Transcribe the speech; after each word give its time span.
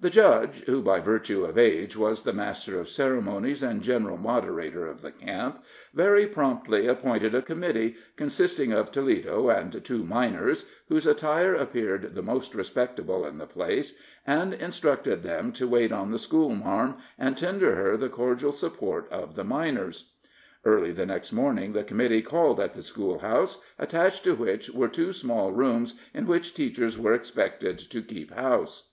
The 0.00 0.08
judge, 0.08 0.64
who, 0.64 0.80
by 0.80 0.98
virtue 0.98 1.44
of 1.44 1.58
age, 1.58 1.94
was 1.94 2.22
the 2.22 2.32
master 2.32 2.80
of 2.80 2.88
ceremonies 2.88 3.62
and 3.62 3.82
general 3.82 4.16
moderator 4.16 4.86
of 4.86 5.02
the 5.02 5.10
camp, 5.12 5.62
very 5.92 6.26
promptly 6.26 6.86
appointed 6.86 7.34
a 7.34 7.42
committee, 7.42 7.96
consisting 8.16 8.72
of 8.72 8.90
Toledo 8.90 9.50
and 9.50 9.84
two 9.84 10.04
miners, 10.04 10.70
whose 10.88 11.06
attire 11.06 11.54
appeared 11.54 12.14
the 12.14 12.22
most 12.22 12.54
respectable 12.54 13.26
in 13.26 13.36
the 13.36 13.44
place, 13.46 13.94
and 14.26 14.54
instructed 14.54 15.22
them 15.22 15.52
to 15.52 15.68
wait 15.68 15.92
on 15.92 16.12
the 16.12 16.18
schoolmarm, 16.18 16.96
and 17.18 17.36
tender 17.36 17.74
her 17.76 17.98
the 17.98 18.08
cordial 18.08 18.52
support 18.52 19.06
of 19.12 19.34
the 19.34 19.44
miners. 19.44 20.14
Early 20.64 20.92
the 20.92 21.04
next 21.04 21.30
morning 21.30 21.74
the 21.74 21.84
committee 21.84 22.22
called 22.22 22.58
at 22.58 22.72
the 22.72 22.80
schoolhouse, 22.82 23.60
attached 23.78 24.24
to 24.24 24.34
which 24.34 24.70
were 24.70 24.88
two 24.88 25.12
small 25.12 25.52
rooms 25.52 25.92
in 26.14 26.26
which 26.26 26.54
teachers 26.54 26.98
were 26.98 27.12
expected 27.12 27.76
to 27.76 28.00
keep 28.00 28.30
house. 28.32 28.92